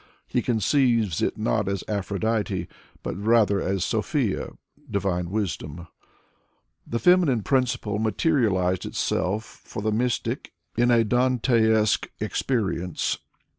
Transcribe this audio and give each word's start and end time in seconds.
He 0.27 0.41
conceives 0.41 1.21
it 1.21 1.37
not 1.37 1.67
as 1.69 1.83
Aphrodite, 1.87 2.67
but 3.03 3.15
rather 3.15 3.61
as 3.61 3.85
Sophia: 3.85 4.49
Divine 4.89 5.29
Wisdom. 5.29 5.87
This 6.87 7.03
feminine 7.03 7.43
principle 7.43 7.99
materialized 7.99 8.83
itself 8.83 9.61
for 9.63 9.83
the 9.83 9.91
mystic 9.91 10.53
in 10.75 10.89
a 10.89 11.03
Dantesque 11.03 12.07
experience. 12.19 13.19